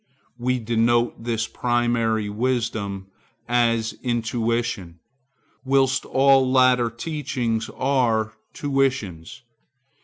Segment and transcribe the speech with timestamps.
[0.39, 3.11] We denote this primary wisdom
[3.47, 4.97] as Intuition,
[5.63, 9.41] whilst all later teachings are tuitions.